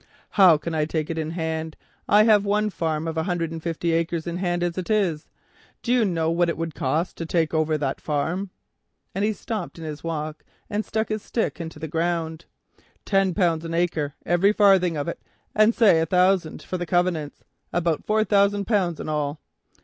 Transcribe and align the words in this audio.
"How 0.31 0.57
can 0.57 0.73
I 0.73 0.85
take 0.85 1.11
it 1.11 1.19
in 1.19 1.29
hand? 1.29 1.77
I 2.09 2.23
have 2.23 2.43
one 2.43 2.71
farm 2.71 3.07
of 3.07 3.17
a 3.17 3.23
hundred 3.25 3.51
and 3.51 3.61
fifty 3.61 3.91
acres 3.91 4.25
in 4.25 4.37
hand 4.37 4.63
as 4.63 4.75
it 4.75 4.89
is. 4.89 5.27
Do 5.83 5.93
you 5.93 6.05
know 6.05 6.31
what 6.31 6.49
it 6.49 6.57
would 6.57 6.73
cost 6.73 7.17
to 7.17 7.25
take 7.27 7.53
over 7.53 7.77
that 7.77 8.01
farm?" 8.01 8.49
and 9.13 9.23
he 9.23 9.31
stopped 9.31 9.77
in 9.77 9.85
his 9.85 10.03
walk 10.03 10.43
and 10.71 10.83
struck 10.83 11.09
his 11.09 11.21
stick 11.21 11.61
into 11.61 11.77
the 11.77 11.87
ground. 11.87 12.45
"Ten 13.05 13.35
pounds 13.35 13.63
an 13.63 13.75
acre, 13.75 14.15
every 14.25 14.53
farthing 14.53 14.97
of 14.97 15.07
it—and 15.07 15.75
say 15.75 16.01
a 16.01 16.07
thousand 16.07 16.63
for 16.63 16.79
the 16.79 16.87
covenants—about 16.87 18.03
four 18.03 18.23
thousand 18.23 18.65
pounds 18.65 18.99
in 18.99 19.07
all. 19.07 19.39